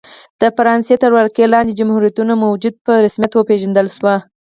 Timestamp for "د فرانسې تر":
0.41-1.09